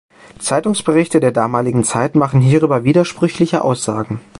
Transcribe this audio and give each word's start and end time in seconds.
Zeitungsberichte 0.39 1.19
der 1.19 1.31
damaligen 1.31 1.83
Zeit 1.83 2.15
machen 2.15 2.41
hierüber 2.41 2.83
widersprüchliche 2.83 3.63
Aussagen. 3.63 4.19